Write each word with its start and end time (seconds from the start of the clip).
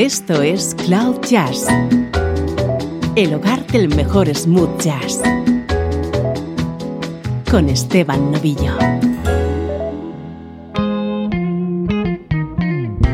Esto 0.00 0.40
es 0.40 0.74
Cloud 0.86 1.20
Jazz, 1.28 1.66
el 3.16 3.34
hogar 3.34 3.66
del 3.66 3.94
mejor 3.94 4.34
smooth 4.34 4.80
jazz, 4.80 5.20
con 7.50 7.68
Esteban 7.68 8.32
Novillo. 8.32 8.78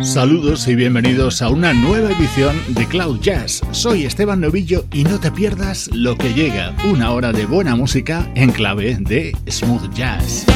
Saludos 0.01 0.69
y 0.69 0.77
bienvenidos 0.77 1.43
a 1.43 1.49
una 1.49 1.73
nueva 1.73 2.13
edición 2.13 2.57
de 2.69 2.87
Cloud 2.87 3.19
Jazz. 3.19 3.63
Soy 3.73 4.05
Esteban 4.05 4.41
Novillo 4.41 4.85
y 4.93 5.03
no 5.03 5.19
te 5.19 5.33
pierdas 5.33 5.91
lo 5.93 6.17
que 6.17 6.35
llega, 6.35 6.73
una 6.89 7.11
hora 7.11 7.33
de 7.33 7.47
buena 7.47 7.75
música 7.75 8.31
en 8.37 8.53
clave 8.53 8.97
de 9.01 9.37
smooth 9.49 9.93
jazz. 9.93 10.47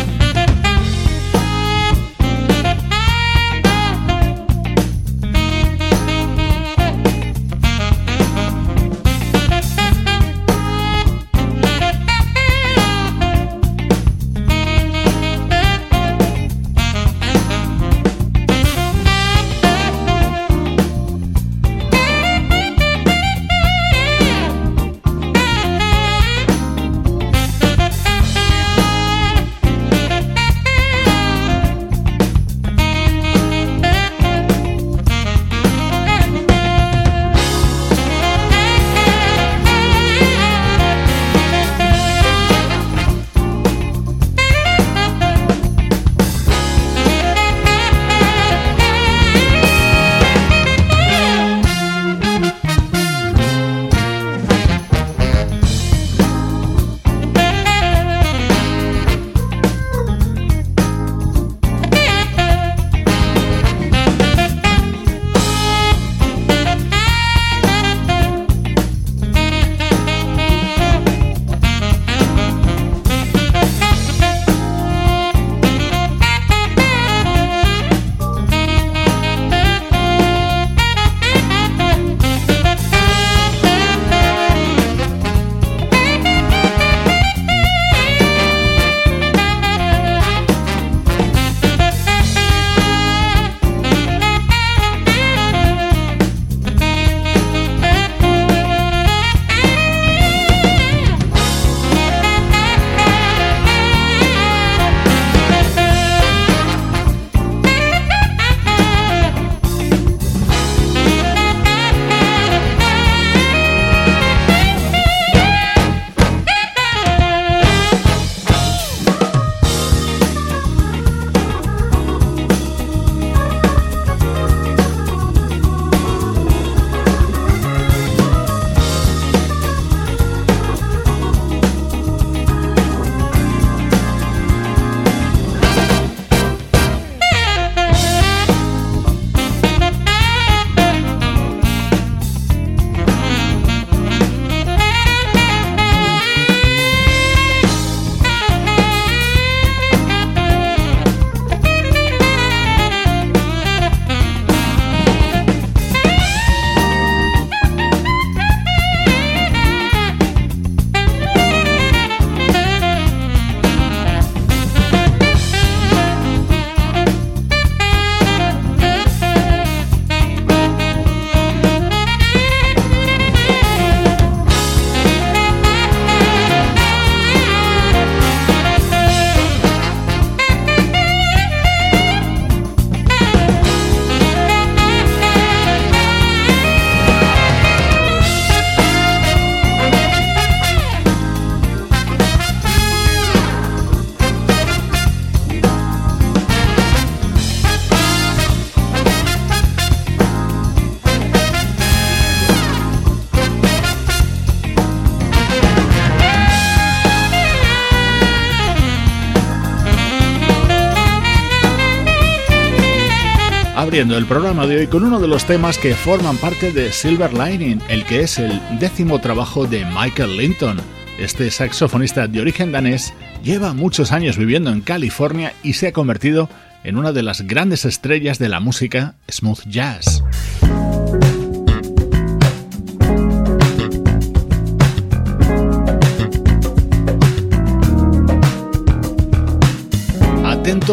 Abriendo 213.91 214.17
el 214.17 214.27
programa 214.27 214.69
de 214.69 214.77
hoy 214.77 214.87
con 214.87 215.03
uno 215.03 215.19
de 215.19 215.27
los 215.27 215.47
temas 215.47 215.77
que 215.77 215.97
forman 215.97 216.37
parte 216.37 216.71
de 216.71 216.93
Silver 216.93 217.33
Lining, 217.33 217.83
el 217.89 218.05
que 218.05 218.21
es 218.21 218.39
el 218.39 218.61
décimo 218.78 219.21
trabajo 219.21 219.67
de 219.67 219.84
Michael 219.84 220.37
Linton. 220.37 220.81
Este 221.19 221.51
saxofonista 221.51 222.28
de 222.28 222.41
origen 222.41 222.71
danés 222.71 223.12
lleva 223.43 223.75
muchos 223.75 224.12
años 224.12 224.39
viviendo 224.39 224.71
en 224.71 224.81
California 224.81 225.55
y 225.65 225.73
se 225.73 225.89
ha 225.89 225.93
convertido 225.93 226.49
en 226.84 226.99
una 226.99 227.10
de 227.10 227.25
las 227.25 227.42
grandes 227.42 227.84
estrellas 227.84 228.39
de 228.39 228.48
la 228.48 228.60
música 228.60 229.16
smooth 229.28 229.66
jazz. 229.66 230.22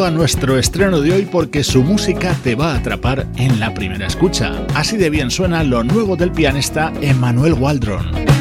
A 0.04 0.12
nuestro 0.12 0.58
estreno 0.58 1.02
de 1.02 1.12
hoy 1.12 1.28
porque 1.32 1.64
su 1.64 1.84
música 1.84 2.36
te 2.44 2.56
va 2.56 2.74
a 2.74 2.78
atrapar 2.78 3.26
en 3.38 3.60
la 3.60 3.74
primera 3.74 4.06
escucha. 4.06 4.66
Así 4.76 4.98
de 4.98 5.10
bien 5.10 5.32
suena 5.32 5.64
lo 5.64 5.84
nuevo 5.84 6.16
del 6.16 6.32
pianista 6.32 6.94
Emmanuel 7.02 7.54
Waldron. 7.54 8.37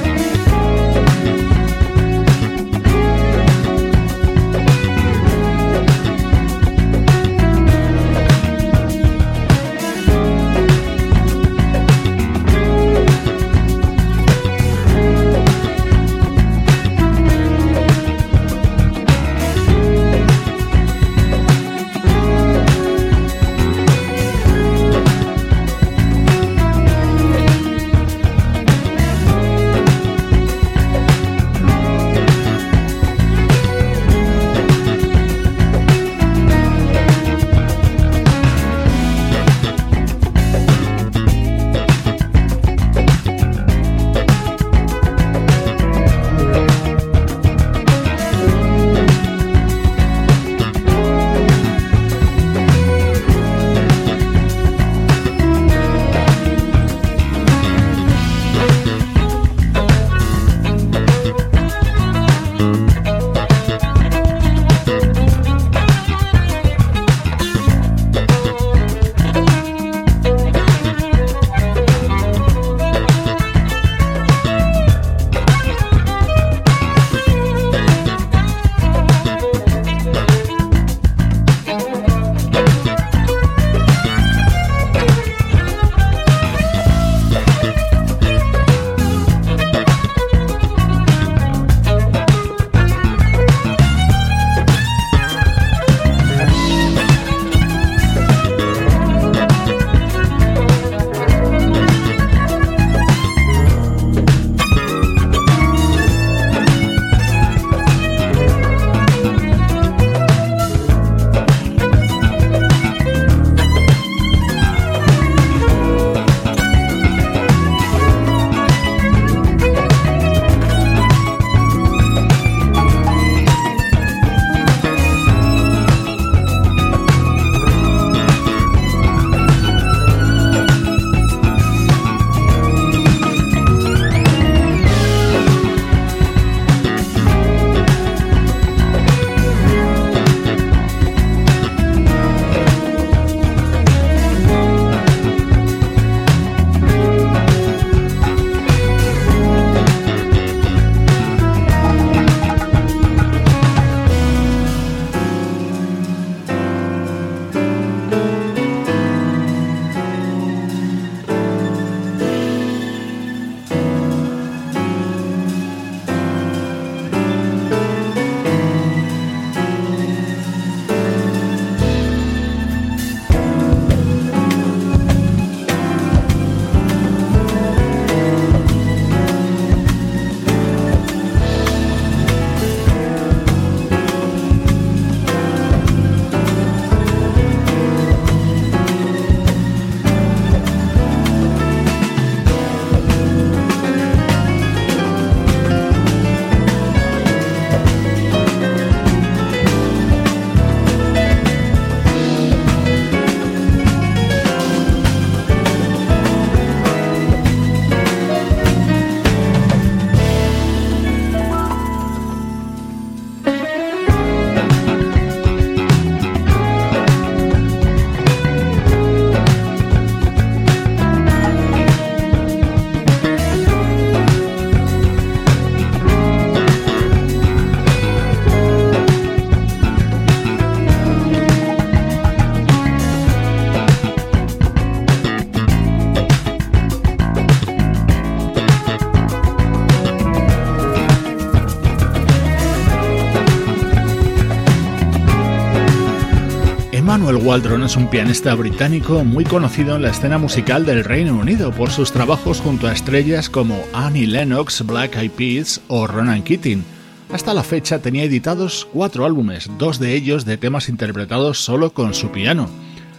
Waldron 247.47 247.85
es 247.85 247.95
un 247.95 248.09
pianista 248.09 248.53
británico 248.57 249.23
muy 249.23 249.45
conocido 249.45 249.95
en 249.95 250.03
la 250.03 250.11
escena 250.11 250.37
musical 250.37 250.85
del 250.85 251.05
Reino 251.05 251.37
Unido 251.37 251.71
por 251.71 251.93
sus 251.93 252.11
trabajos 252.11 252.61
junto 252.61 252.89
a 252.89 252.93
estrellas 252.93 253.49
como 253.49 253.85
Annie 253.93 254.27
Lennox, 254.27 254.85
Black 254.85 255.15
Eyed 255.15 255.31
Peas 255.31 255.81
o 255.87 256.09
Ronan 256.09 256.43
Keating. 256.43 256.85
Hasta 257.33 257.55
la 257.55 257.63
fecha 257.63 258.01
tenía 258.01 258.25
editados 258.25 258.89
cuatro 258.93 259.25
álbumes, 259.25 259.71
dos 259.79 260.01
de 260.01 260.17
ellos 260.17 260.45
de 260.45 260.57
temas 260.57 260.89
interpretados 260.89 261.61
solo 261.61 261.93
con 261.93 262.15
su 262.15 262.33
piano. 262.33 262.69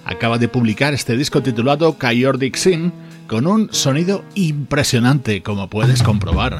Acaba 0.04 0.38
de 0.38 0.50
publicar 0.50 0.94
este 0.94 1.16
disco 1.16 1.42
titulado 1.42 1.96
Chaotic 1.98 2.58
con 3.28 3.48
un 3.48 3.70
sonido 3.72 4.26
impresionante, 4.36 5.42
como 5.42 5.70
puedes 5.70 6.04
comprobar. 6.04 6.60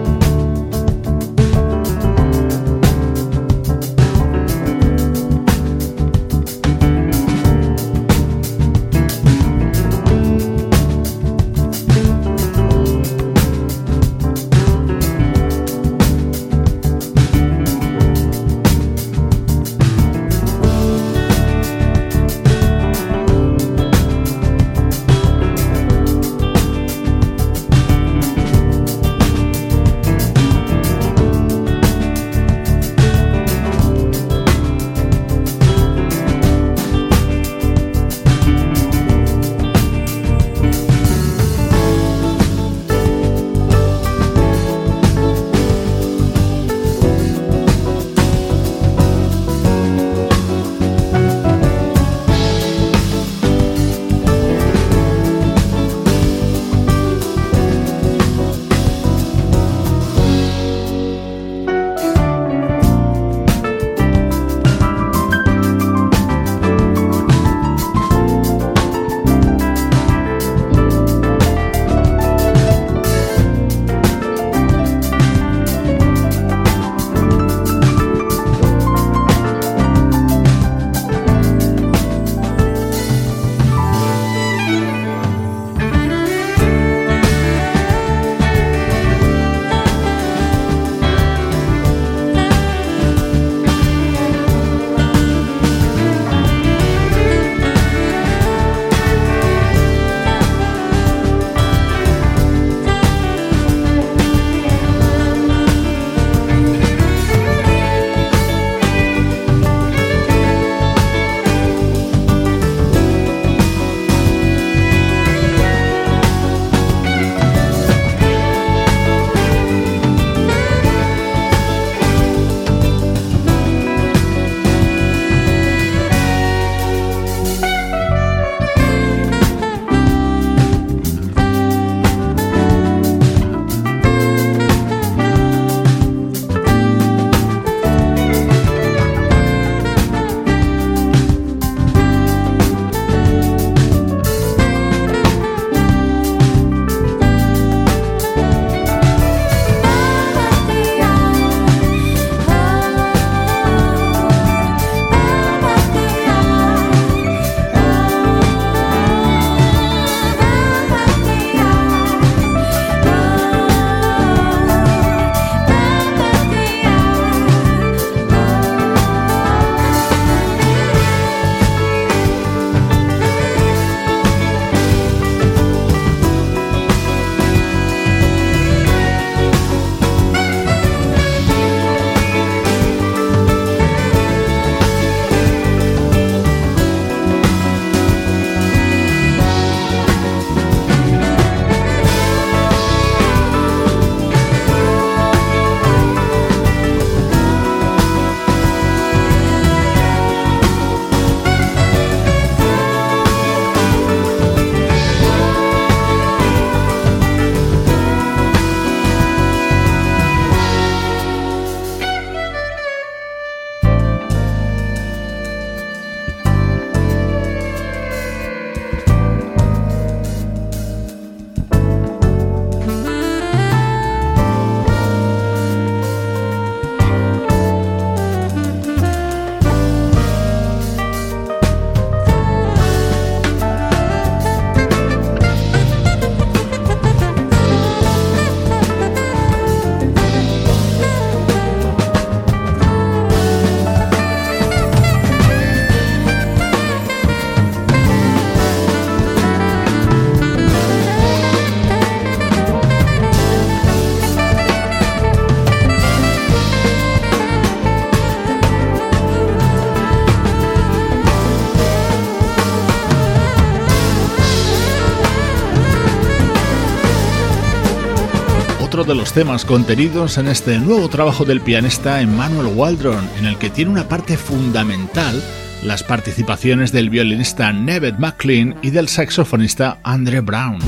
De 269.11 269.15
los 269.15 269.33
temas 269.33 269.65
contenidos 269.65 270.37
en 270.37 270.47
este 270.47 270.79
nuevo 270.79 271.09
trabajo 271.09 271.43
del 271.43 271.59
pianista 271.59 272.21
Emmanuel 272.21 272.67
Waldron, 272.67 273.27
en 273.37 273.45
el 273.45 273.57
que 273.57 273.69
tiene 273.69 273.91
una 273.91 274.07
parte 274.07 274.37
fundamental 274.37 275.43
las 275.83 276.01
participaciones 276.01 276.93
del 276.93 277.09
violinista 277.09 277.73
Neved 277.73 278.19
McLean 278.19 278.77
y 278.81 278.91
del 278.91 279.09
saxofonista 279.09 279.99
Andre 280.03 280.39
Brown. 280.39 280.79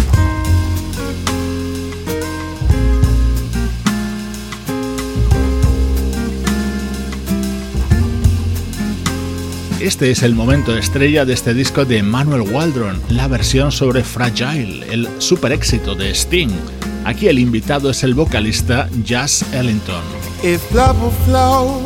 Este 9.81 10.11
es 10.11 10.23
el 10.23 10.33
momento 10.33 10.77
estrella 10.77 11.25
de 11.25 11.33
este 11.33 11.53
disco 11.53 11.83
de 11.83 12.01
Manuel 12.03 12.43
Waldron, 12.53 13.01
la 13.09 13.27
versión 13.27 13.73
sobre 13.73 14.01
Fragile, 14.01 14.85
el 14.93 15.09
super 15.19 15.51
éxito 15.51 15.93
de 15.93 16.11
Sting. 16.11 16.82
Aquí 17.05 17.27
el 17.27 17.39
invitado 17.39 17.89
es 17.89 18.03
el 18.03 18.13
vocalista 18.13 18.87
Jazz 19.03 19.43
Ellington. 19.53 20.03
If 20.41 20.61
love 20.73 21.01
will 21.01 21.11
flow, 21.25 21.81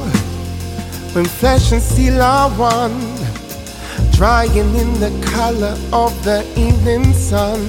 when 1.14 1.26
flesh 1.26 1.72
and 1.72 1.82
steel 1.82 2.22
are 2.22 2.50
one, 2.58 2.94
drying 4.16 4.76
in 4.76 5.00
the 5.00 5.12
color 5.34 5.76
of 5.92 6.14
the 6.24 6.44
evening 6.56 7.14
sun, 7.14 7.60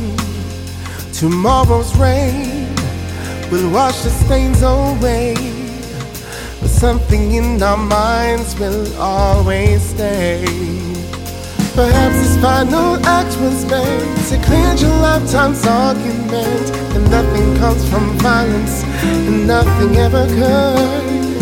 tomorrow's 1.13 1.95
rain 1.97 2.67
will 3.51 3.71
wash 3.71 4.03
the 4.03 4.11
stains 4.11 4.63
away. 4.63 5.59
something 6.79 7.33
in 7.33 7.61
our 7.61 7.77
minds 7.77 8.57
will 8.61 8.87
always 9.01 9.83
stay. 9.83 10.88
Perhaps 11.79 12.17
this 12.17 12.37
final 12.43 12.97
act 13.07 13.39
was 13.39 13.65
meant 13.67 14.29
to 14.31 14.37
cleanse 14.45 14.83
your 14.83 14.97
lifetime's 14.97 15.65
argument. 15.65 16.71
And 16.97 17.09
nothing 17.09 17.57
comes 17.59 17.89
from 17.89 18.19
violence, 18.19 18.83
and 19.05 19.47
nothing 19.47 19.95
ever 19.97 20.27
could. 20.27 21.39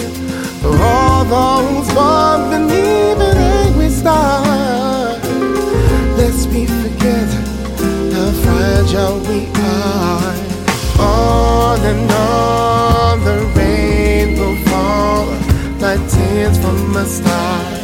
For 0.60 0.76
all 0.76 1.24
those 1.24 1.88
born 1.94 2.50
beneath 2.50 3.18
an 3.28 3.36
angry 3.38 3.88
star, 3.88 5.16
lest 6.18 6.50
we 6.50 6.66
forget 6.66 7.28
how 8.12 8.30
fragile 8.44 9.20
we 9.20 9.48
are. 9.56 10.34
On 11.00 11.80
and 11.80 12.10
on 12.12 13.24
the 13.24 13.38
rain 13.56 14.38
will 14.38 14.56
fall 14.68 15.28
like 15.80 16.02
tears 16.10 16.58
from 16.58 16.94
a 16.94 17.06
star, 17.06 17.75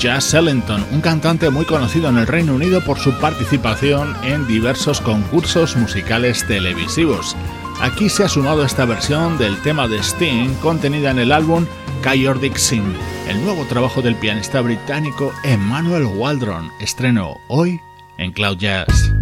Jazz 0.00 0.32
Ellington, 0.32 0.82
un 0.92 1.02
cantante 1.02 1.50
muy 1.50 1.66
conocido 1.66 2.08
en 2.08 2.16
el 2.16 2.26
Reino 2.26 2.54
Unido 2.54 2.82
por 2.82 2.98
su 2.98 3.12
participación 3.18 4.16
en 4.24 4.46
diversos 4.46 4.98
concursos 4.98 5.76
musicales 5.76 6.46
televisivos. 6.46 7.36
Aquí 7.82 8.08
se 8.08 8.24
ha 8.24 8.28
sumado 8.30 8.64
esta 8.64 8.86
versión 8.86 9.36
del 9.36 9.60
tema 9.60 9.88
de 9.88 9.98
Sting 9.98 10.54
contenida 10.62 11.10
en 11.10 11.18
el 11.18 11.32
álbum 11.32 11.66
Chaotic 12.02 12.56
Sim, 12.56 12.94
el 13.28 13.44
nuevo 13.44 13.66
trabajo 13.66 14.00
del 14.00 14.14
pianista 14.16 14.62
británico 14.62 15.34
Emmanuel 15.44 16.06
Waldron, 16.06 16.70
estreno 16.80 17.36
hoy 17.48 17.78
en 18.16 18.32
Cloud 18.32 18.56
Jazz. 18.56 19.12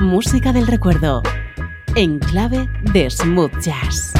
Música 0.00 0.52
del 0.52 0.66
recuerdo, 0.66 1.22
en 1.94 2.18
clave 2.18 2.68
de 2.92 3.08
smooth 3.08 3.56
jazz. 3.60 4.14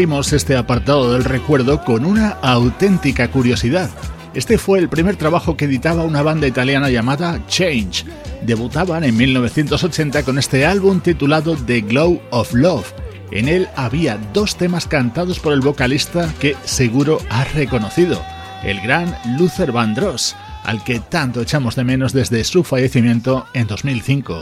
Abrimos 0.00 0.32
este 0.32 0.56
apartado 0.56 1.12
del 1.12 1.24
recuerdo 1.24 1.84
con 1.84 2.06
una 2.06 2.30
auténtica 2.40 3.30
curiosidad. 3.30 3.90
Este 4.32 4.56
fue 4.56 4.78
el 4.78 4.88
primer 4.88 5.16
trabajo 5.16 5.58
que 5.58 5.66
editaba 5.66 6.04
una 6.04 6.22
banda 6.22 6.46
italiana 6.46 6.88
llamada 6.88 7.38
Change. 7.48 8.06
Debutaban 8.40 9.04
en 9.04 9.14
1980 9.14 10.22
con 10.22 10.38
este 10.38 10.64
álbum 10.64 11.00
titulado 11.00 11.54
The 11.54 11.82
Glow 11.82 12.18
of 12.30 12.54
Love. 12.54 12.94
En 13.30 13.46
él 13.46 13.68
había 13.76 14.16
dos 14.32 14.56
temas 14.56 14.86
cantados 14.86 15.38
por 15.38 15.52
el 15.52 15.60
vocalista 15.60 16.32
que 16.40 16.56
seguro 16.64 17.18
has 17.28 17.52
reconocido, 17.52 18.24
el 18.62 18.80
gran 18.80 19.14
Luther 19.36 19.70
Vandross, 19.70 20.34
al 20.64 20.82
que 20.82 21.00
tanto 21.00 21.42
echamos 21.42 21.76
de 21.76 21.84
menos 21.84 22.14
desde 22.14 22.42
su 22.44 22.64
fallecimiento 22.64 23.44
en 23.52 23.66
2005. 23.66 24.40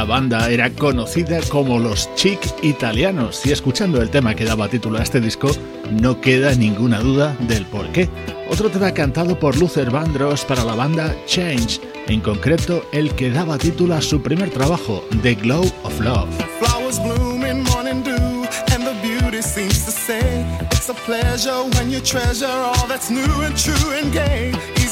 Esta 0.00 0.12
banda 0.12 0.48
era 0.48 0.70
conocida 0.70 1.40
como 1.50 1.78
los 1.78 2.08
Chic 2.14 2.40
Italianos 2.62 3.44
y 3.44 3.52
escuchando 3.52 4.00
el 4.00 4.08
tema 4.08 4.34
que 4.34 4.46
daba 4.46 4.66
título 4.66 4.98
a 4.98 5.02
este 5.02 5.20
disco 5.20 5.50
no 5.90 6.22
queda 6.22 6.54
ninguna 6.54 7.00
duda 7.00 7.36
del 7.40 7.66
por 7.66 7.86
qué. 7.92 8.08
Otro 8.48 8.70
tema 8.70 8.94
cantado 8.94 9.38
por 9.38 9.58
Luther 9.58 9.90
Vandross 9.90 10.46
para 10.46 10.64
la 10.64 10.74
banda 10.74 11.14
Change, 11.26 11.82
en 12.06 12.22
concreto 12.22 12.82
el 12.92 13.14
que 13.14 13.28
daba 13.28 13.58
título 13.58 13.94
a 13.94 14.00
su 14.00 14.22
primer 14.22 14.48
trabajo, 14.48 15.04
The 15.20 15.34
Glow 15.34 15.70
of 15.82 16.00
Love. 16.00 16.30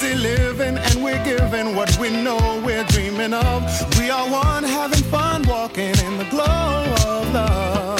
Easy 0.09 0.19
living, 0.19 0.79
and 0.79 1.05
we're 1.05 1.23
giving 1.23 1.77
what 1.77 1.99
we 1.99 2.11
know 2.11 2.63
we're 2.65 2.85
dreaming 2.85 3.35
of. 3.35 3.99
We 3.99 4.09
are 4.11 4.31
one 4.31 4.65
having 4.65 5.03
fun, 5.05 5.43
walking 5.47 5.99
in 6.07 6.19
the 6.19 6.27
glow 6.31 6.95
of 7.07 7.35
love. 7.35 7.99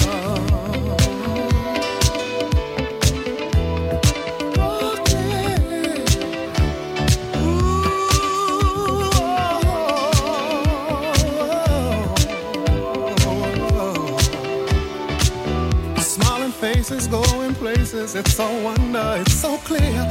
faces 16.59 17.07
going 17.07 17.55
places. 17.55 18.17
It's 18.17 18.37
a 18.41 18.63
wonder, 18.65 19.19
it's 19.21 19.35
so 19.35 19.59
clear. 19.59 20.09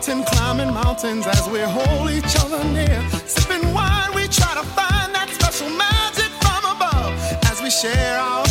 Fountain, 0.00 0.24
climbing 0.24 0.72
mountains 0.72 1.26
as 1.26 1.46
we 1.50 1.60
hold 1.60 2.10
each 2.10 2.34
other 2.40 2.64
near. 2.72 3.02
Sipping 3.26 3.70
wine, 3.74 4.14
we 4.14 4.26
try 4.28 4.54
to 4.54 4.62
find 4.72 5.14
that 5.14 5.28
special 5.28 5.68
magic 5.68 6.30
from 6.40 6.64
above 6.74 7.12
as 7.50 7.60
we 7.60 7.68
share 7.68 8.18
our 8.18 8.49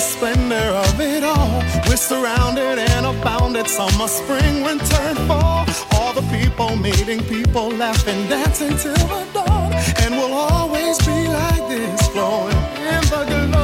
the 0.00 0.06
splendor 0.06 0.68
of 0.84 0.98
it 0.98 1.22
all. 1.22 1.62
We're 1.86 1.96
surrounded 1.96 2.78
and 2.78 3.04
abounded. 3.04 3.68
Summer, 3.68 4.08
spring, 4.08 4.62
winter, 4.62 5.02
and 5.10 5.18
fall. 5.28 5.66
All 5.92 6.12
the 6.14 6.26
people 6.36 6.74
meeting, 6.76 7.22
people 7.24 7.68
laughing, 7.68 8.26
dancing 8.26 8.76
till 8.78 8.94
the 8.94 9.26
dawn. 9.34 9.72
And 10.02 10.14
we'll 10.16 10.32
always 10.32 10.96
be 11.06 11.28
like 11.28 11.68
this, 11.68 12.08
flowing 12.08 12.56
in 12.94 13.02
the 13.12 13.22
glow. 13.28 13.59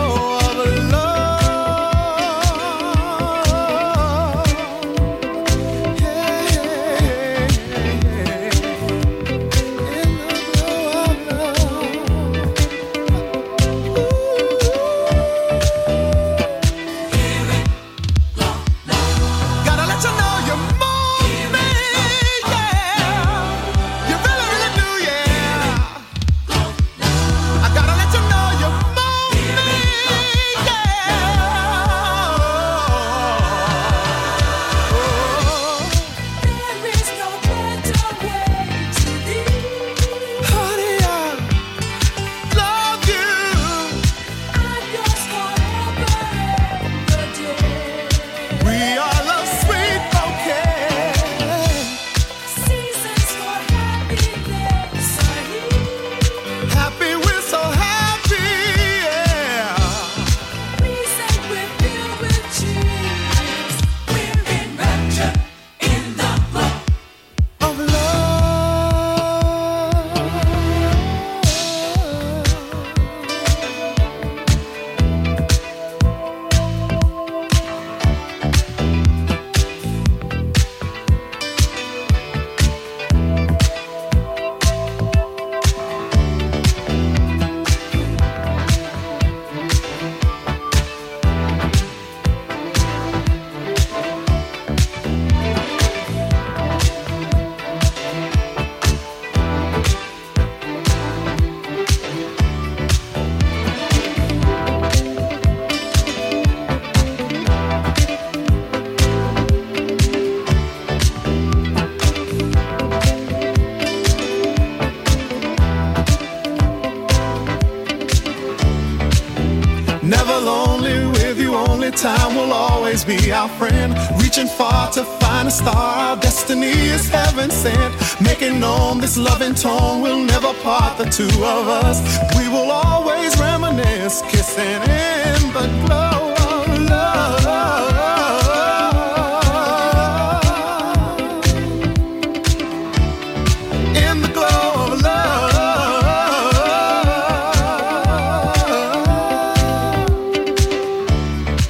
Friend. 123.59 123.95
Reaching 124.23 124.47
far 124.47 124.91
to 124.93 125.05
find 125.21 125.49
a 125.49 125.51
star, 125.51 125.75
our 125.75 126.17
destiny 126.17 126.73
is 126.97 127.09
heaven 127.09 127.51
sent. 127.51 127.93
Making 128.21 128.61
known 128.61 129.01
this 129.01 129.17
loving 129.17 129.55
tone 129.55 130.03
we'll 130.03 130.25
never 130.25 130.53
part 130.63 130.99
the 130.99 131.05
two 131.05 131.35
of 131.57 131.69
us. 131.85 131.99
We 132.37 132.49
will 132.49 132.71
always 132.71 133.39
reminisce, 133.39 134.23
kissing 134.23 134.81
in 134.83 135.41
the 135.53 135.67
glow 135.87 136.06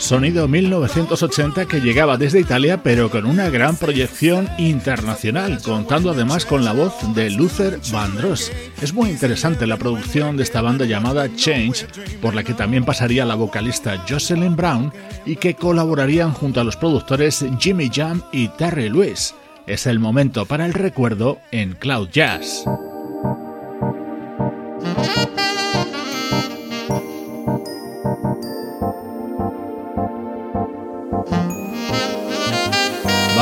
Sonido 0.07 0.47
1980 0.47 1.67
que 1.67 1.81
llegaba 1.81 2.17
desde 2.17 2.39
Italia 2.39 2.81
pero 2.81 3.11
con 3.11 3.27
una 3.27 3.51
gran 3.51 3.75
proyección 3.75 4.49
internacional, 4.57 5.61
contando 5.61 6.13
además 6.13 6.47
con 6.47 6.65
la 6.65 6.73
voz 6.73 6.95
de 7.13 7.29
Luther 7.29 7.81
Vandross. 7.91 8.53
Es 8.81 8.95
muy 8.95 9.11
interesante 9.11 9.67
la 9.67 9.79
producción 9.79 10.37
de 10.37 10.45
esta 10.45 10.63
banda 10.63 10.85
llamada 10.85 11.29
Change, 11.35 11.89
por 12.23 12.37
la 12.37 12.45
que 12.45 12.55
también 12.55 12.85
pasaría 12.85 13.25
la 13.25 13.35
vocalista 13.35 14.05
Jocelyn 14.09 14.55
Brown 14.55 14.93
y 15.25 15.35
que 15.35 15.55
colaborarían 15.55 16.31
junto 16.31 16.61
a 16.61 16.65
los 16.65 16.77
productores 16.77 17.45
Jimmy 17.59 17.91
Jam 17.93 18.23
y 18.31 18.47
Terry 18.47 18.89
Lewis. 18.89 19.35
Es 19.67 19.89
el 19.89 19.99
momento 19.99 20.47
para 20.47 20.67
el 20.67 20.75
recuerdo 20.75 21.41
en 21.51 21.73
Cloud 21.73 22.11
Jazz. 22.13 22.65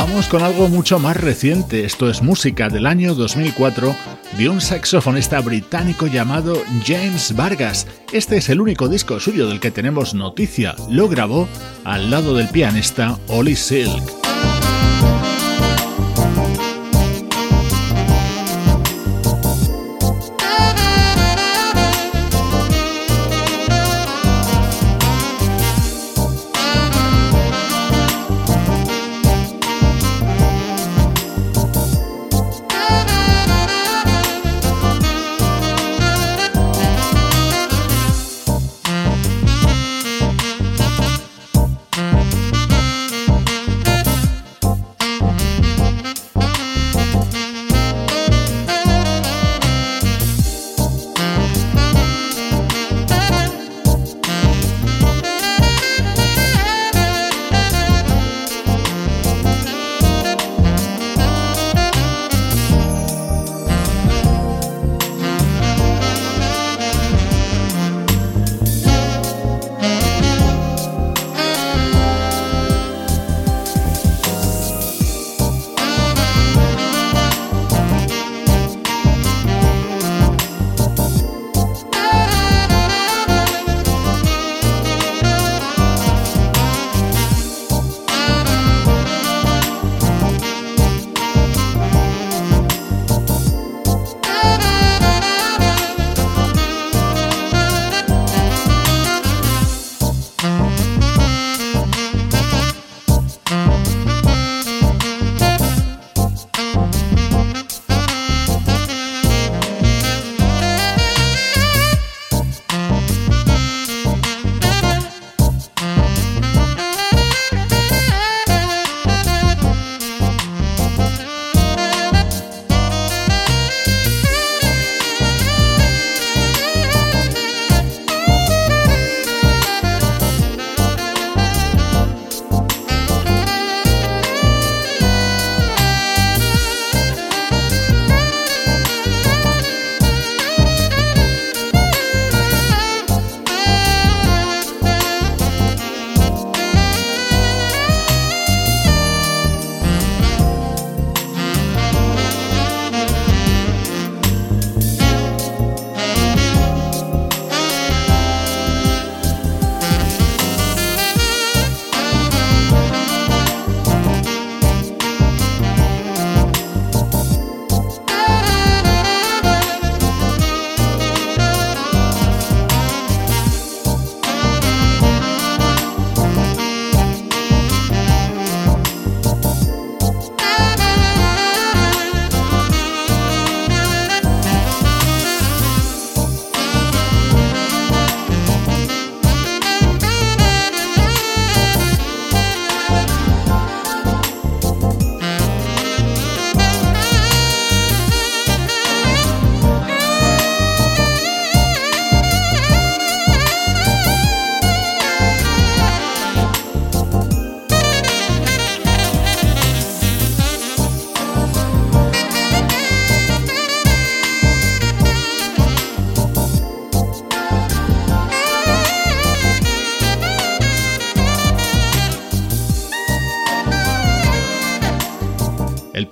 Con 0.05 0.43
algo 0.43 0.69
mucho 0.69 0.99
más 0.99 1.17
reciente. 1.17 1.83
Esto 1.83 2.09
es 2.09 2.21
música 2.21 2.69
del 2.69 2.85
año 2.85 3.15
2004 3.15 3.95
de 4.37 4.49
un 4.49 4.61
saxofonista 4.61 5.41
británico 5.41 6.05
llamado 6.05 6.61
James 6.85 7.35
Vargas. 7.35 7.87
Este 8.13 8.37
es 8.37 8.49
el 8.49 8.61
único 8.61 8.87
disco 8.87 9.19
suyo 9.19 9.47
del 9.47 9.59
que 9.59 9.71
tenemos 9.71 10.13
noticia. 10.13 10.75
Lo 10.89 11.09
grabó 11.09 11.47
al 11.83 12.11
lado 12.11 12.35
del 12.35 12.47
pianista 12.49 13.17
Ollie 13.27 13.55
Silk. 13.55 14.24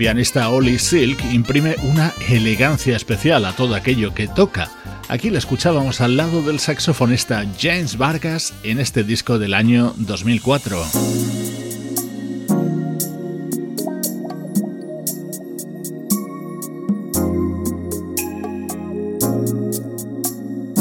Pianista 0.03 0.49
Ollie 0.49 0.79
Silk 0.79 1.23
imprime 1.31 1.77
una 1.83 2.11
elegancia 2.27 2.97
especial 2.97 3.45
a 3.45 3.53
todo 3.53 3.73
aquello 3.73 4.13
que 4.13 4.27
toca. 4.27 4.69
Aquí 5.07 5.29
le 5.29 5.37
escuchábamos 5.37 6.01
al 6.01 6.17
lado 6.17 6.41
del 6.41 6.59
saxofonista 6.59 7.45
James 7.57 7.97
Vargas 7.97 8.53
en 8.63 8.81
este 8.81 9.05
disco 9.05 9.39
del 9.39 9.53
año 9.53 9.93
2004. 9.95 10.85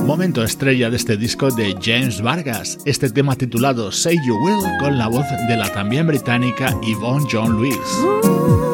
Momento 0.04 0.42
estrella 0.42 0.90
de 0.90 0.96
este 0.96 1.16
disco 1.16 1.52
de 1.52 1.76
James 1.80 2.20
Vargas, 2.20 2.78
este 2.86 3.08
tema 3.08 3.36
titulado 3.36 3.92
Say 3.92 4.16
You 4.26 4.34
Will 4.44 4.78
con 4.80 4.98
la 4.98 5.06
voz 5.06 5.26
de 5.46 5.56
la 5.56 5.72
también 5.72 6.08
británica 6.08 6.76
Yvonne 6.82 7.28
John 7.30 7.62
Lewis. 7.62 8.71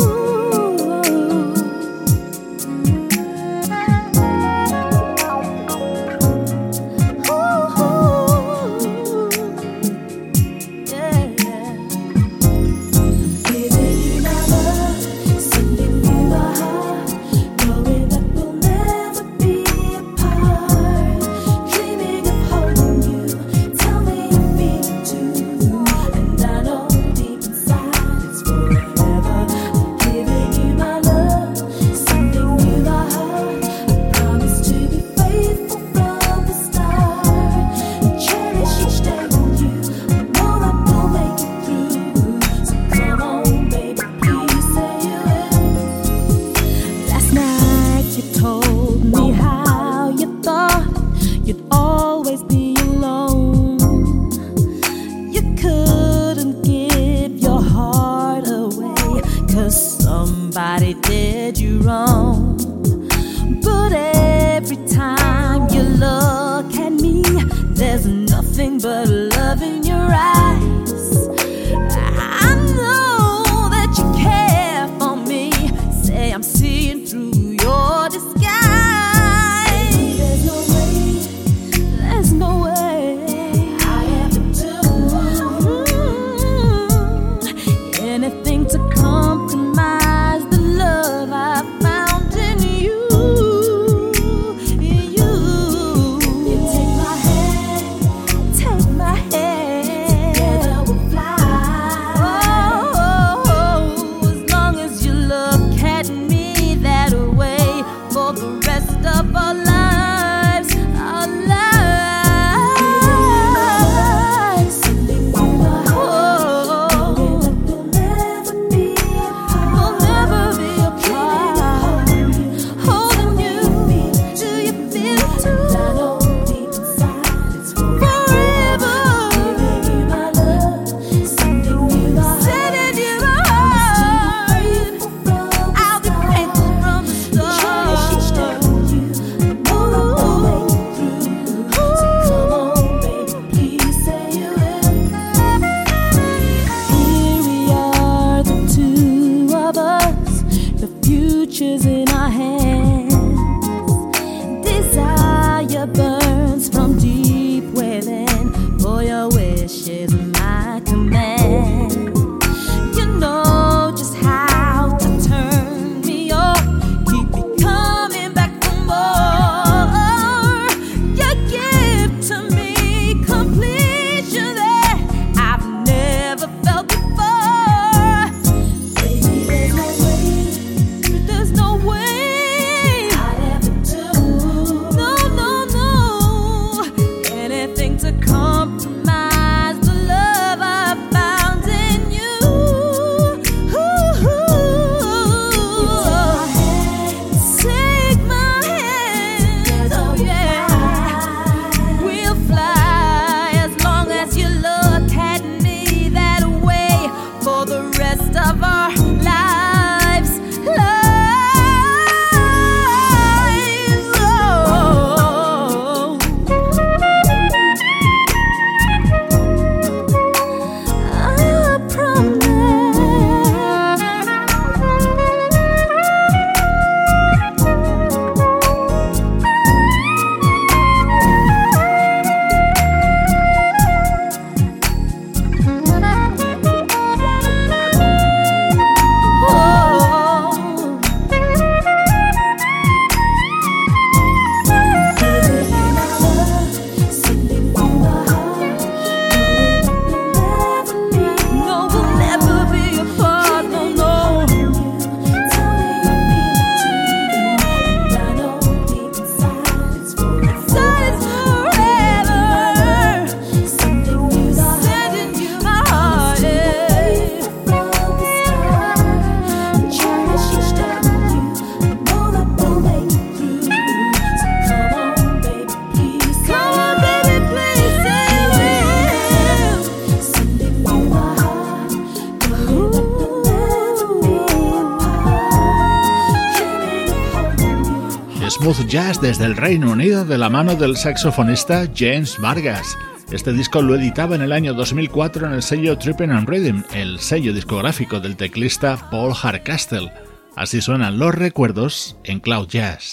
Jazz 288.89 289.20
desde 289.20 289.45
el 289.45 289.57
Reino 289.57 289.93
Unido 289.93 290.24
de 290.24 290.39
la 290.39 290.49
mano 290.49 290.74
del 290.74 290.97
saxofonista 290.97 291.86
James 291.95 292.39
Vargas. 292.39 292.97
Este 293.30 293.53
disco 293.53 293.82
lo 293.82 293.95
editaba 293.95 294.34
en 294.34 294.41
el 294.41 294.53
año 294.53 294.72
2004 294.72 295.47
en 295.47 295.53
el 295.53 295.62
sello 295.62 295.99
Trippin' 295.99 296.30
and 296.30 296.49
Rhythm, 296.49 296.82
el 296.95 297.20
sello 297.20 297.53
discográfico 297.53 298.18
del 298.18 298.36
teclista 298.36 299.11
Paul 299.11 299.34
Hardcastle. 299.34 300.11
Así 300.57 300.80
suenan 300.80 301.18
los 301.18 301.34
recuerdos 301.34 302.16
en 302.24 302.41
Cloud 302.41 302.68
Jazz. 302.68 303.12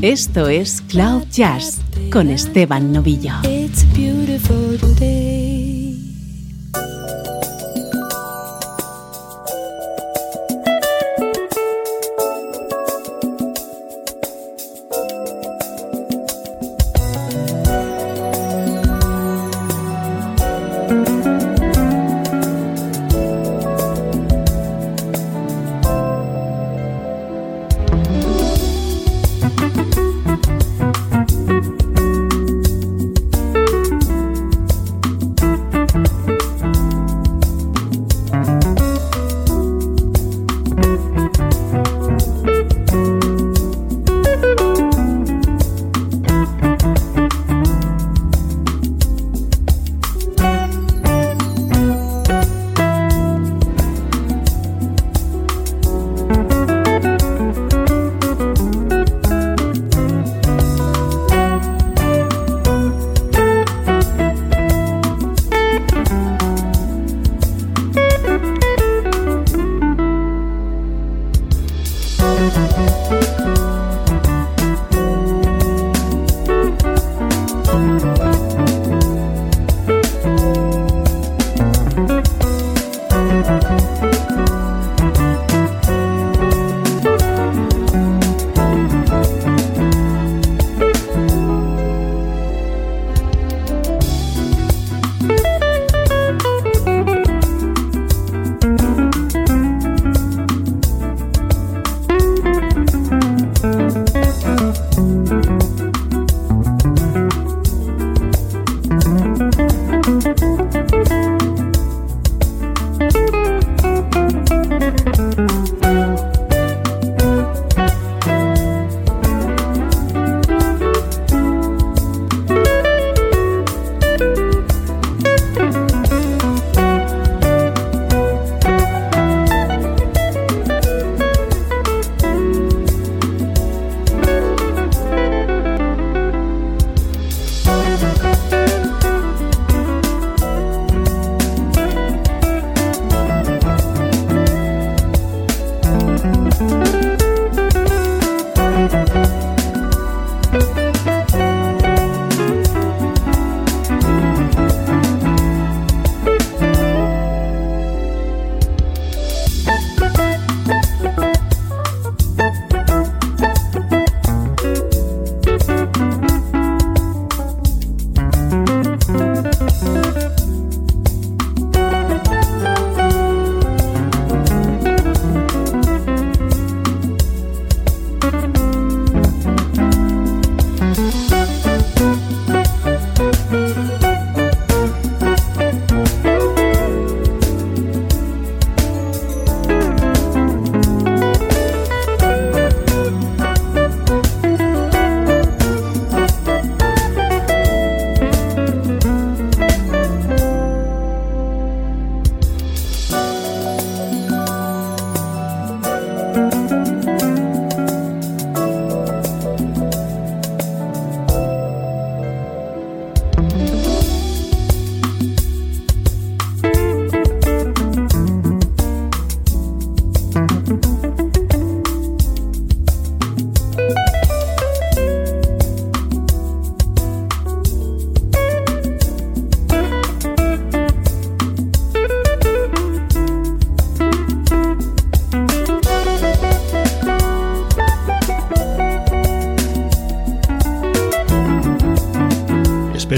Esto 0.00 0.48
es 0.48 0.80
Cloud 0.82 1.24
Jazz 1.30 1.80
con 2.12 2.30
Esteban 2.30 2.92
Novillo. 2.92 3.34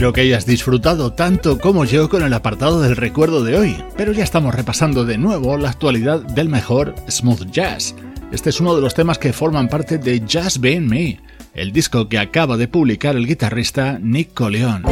Espero 0.01 0.15
que 0.15 0.23
hayas 0.23 0.47
disfrutado 0.47 1.13
tanto 1.13 1.59
como 1.59 1.85
yo 1.85 2.09
con 2.09 2.23
el 2.23 2.33
apartado 2.33 2.81
del 2.81 2.97
recuerdo 2.97 3.45
de 3.45 3.59
hoy, 3.59 3.77
pero 3.99 4.13
ya 4.13 4.25
estamos 4.25 4.55
repasando 4.55 5.05
de 5.05 5.19
nuevo 5.19 5.59
la 5.59 5.69
actualidad 5.69 6.21
del 6.21 6.49
mejor 6.49 6.95
smooth 7.07 7.51
jazz. 7.51 7.95
Este 8.33 8.49
es 8.49 8.63
uno 8.63 8.75
de 8.75 8.81
los 8.81 8.95
temas 8.95 9.19
que 9.19 9.35
forman 9.35 9.69
parte 9.69 9.99
de 9.99 10.21
Just 10.21 10.57
Being 10.57 10.89
Me, 10.89 11.21
el 11.53 11.71
disco 11.71 12.09
que 12.09 12.19
acaba 12.19 12.57
de 12.57 12.67
publicar 12.67 13.15
el 13.15 13.27
guitarrista 13.27 13.99
Nick 14.01 14.33
Coleon. 14.33 14.85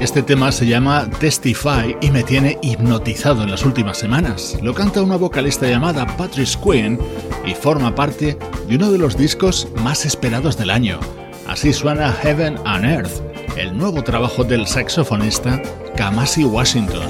Este 0.00 0.24
tema 0.24 0.50
se 0.50 0.66
llama 0.66 1.08
Testify 1.20 1.96
y 2.00 2.10
me 2.10 2.24
tiene 2.24 2.58
hipnotizado 2.60 3.44
en 3.44 3.52
las 3.52 3.64
últimas 3.64 3.98
semanas. 3.98 4.58
Lo 4.64 4.74
canta 4.74 5.00
una 5.00 5.14
vocalista 5.14 5.68
llamada 5.68 6.08
Patrice 6.16 6.58
Quinn 6.58 6.98
y 7.46 7.54
forma 7.54 7.94
parte 7.94 8.36
de 8.68 8.74
uno 8.74 8.90
de 8.90 8.98
los 8.98 9.16
discos 9.16 9.68
más 9.76 10.04
esperados 10.04 10.58
del 10.58 10.70
año. 10.70 10.98
Así 11.46 11.72
suena 11.72 12.12
Heaven 12.12 12.58
and 12.64 12.84
Earth, 12.84 13.20
el 13.56 13.76
nuevo 13.76 14.02
trabajo 14.02 14.44
del 14.44 14.66
saxofonista 14.66 15.60
Kamasi 15.96 16.44
Washington. 16.44 17.02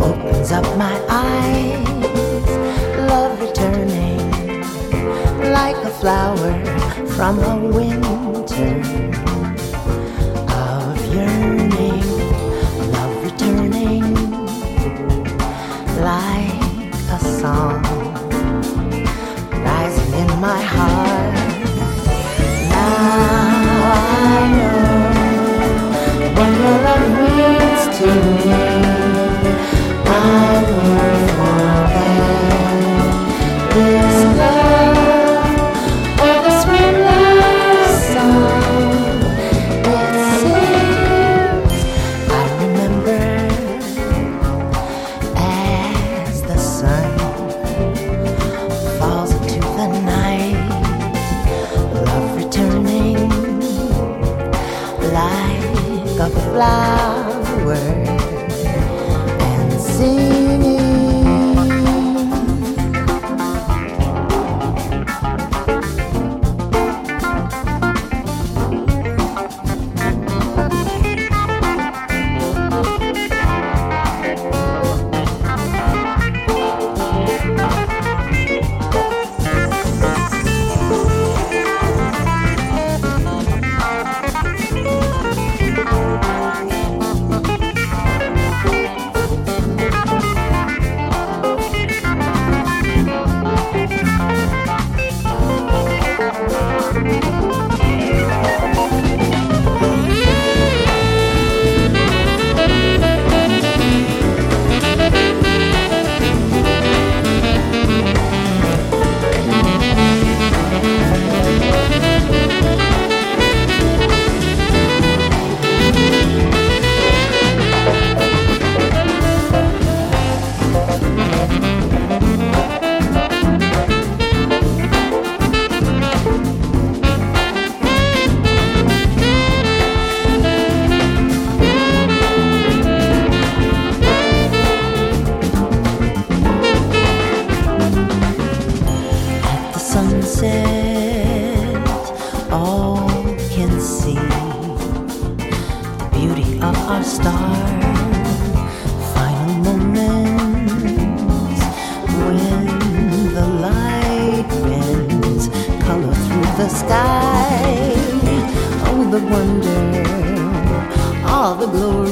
opens 0.00 0.52
up 0.52 0.64
my 0.76 0.96
eyes, 1.08 1.86
love 3.08 3.40
returning 3.40 4.30
like 5.52 5.76
a 5.76 5.90
flower. 6.00 6.69
from 7.20 7.36
her 7.36 7.68
wind. 7.68 7.89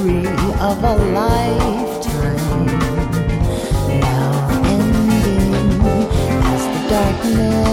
dream 0.09 0.27
of 0.61 0.83
a 0.83 0.95
lifetime 1.13 2.67
now 4.01 4.49
ending 4.65 6.09
as 6.45 6.63
the 6.73 6.89
darkness. 6.89 7.68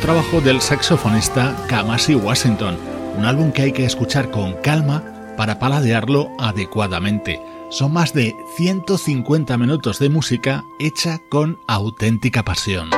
trabajo 0.00 0.40
del 0.40 0.60
saxofonista 0.60 1.54
Kamasi 1.68 2.14
Washington, 2.14 2.78
un 3.16 3.24
álbum 3.26 3.52
que 3.52 3.62
hay 3.62 3.72
que 3.72 3.84
escuchar 3.84 4.30
con 4.30 4.54
calma 4.54 5.04
para 5.36 5.58
paladearlo 5.58 6.30
adecuadamente. 6.38 7.40
Son 7.70 7.92
más 7.92 8.14
de 8.14 8.34
150 8.56 9.56
minutos 9.58 9.98
de 9.98 10.08
música 10.08 10.64
hecha 10.78 11.20
con 11.28 11.58
auténtica 11.66 12.42
pasión. 12.44 12.90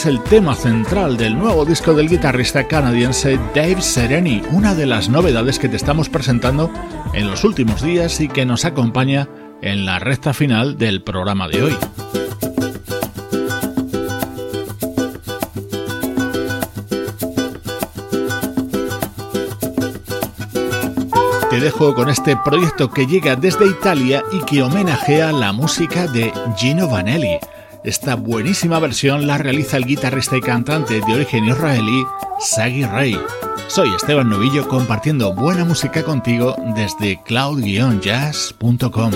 Es 0.00 0.06
el 0.06 0.22
tema 0.22 0.54
central 0.54 1.18
del 1.18 1.38
nuevo 1.38 1.66
disco 1.66 1.92
del 1.92 2.08
guitarrista 2.08 2.66
canadiense 2.66 3.38
Dave 3.54 3.82
Sereni, 3.82 4.40
una 4.50 4.74
de 4.74 4.86
las 4.86 5.10
novedades 5.10 5.58
que 5.58 5.68
te 5.68 5.76
estamos 5.76 6.08
presentando 6.08 6.72
en 7.12 7.28
los 7.28 7.44
últimos 7.44 7.82
días 7.82 8.18
y 8.22 8.28
que 8.28 8.46
nos 8.46 8.64
acompaña 8.64 9.28
en 9.60 9.84
la 9.84 9.98
recta 9.98 10.32
final 10.32 10.78
del 10.78 11.02
programa 11.02 11.48
de 11.48 11.62
hoy. 11.62 11.76
Te 21.50 21.60
dejo 21.60 21.94
con 21.94 22.08
este 22.08 22.38
proyecto 22.42 22.90
que 22.90 23.06
llega 23.06 23.36
desde 23.36 23.66
Italia 23.66 24.22
y 24.32 24.40
que 24.46 24.62
homenajea 24.62 25.30
la 25.32 25.52
música 25.52 26.06
de 26.06 26.32
Gino 26.56 26.88
Vanelli. 26.88 27.38
Esta 27.82 28.14
buenísima 28.14 28.78
versión 28.78 29.26
la 29.26 29.38
realiza 29.38 29.78
el 29.78 29.86
guitarrista 29.86 30.36
y 30.36 30.42
cantante 30.42 31.00
de 31.00 31.14
origen 31.14 31.46
israelí 31.46 32.04
Sagi 32.38 32.84
Ray. 32.84 33.18
Soy 33.68 33.94
Esteban 33.94 34.28
Novillo 34.28 34.68
compartiendo 34.68 35.32
buena 35.32 35.64
música 35.64 36.02
contigo 36.02 36.54
desde 36.74 37.22
cloud-jazz.com. 37.22 39.12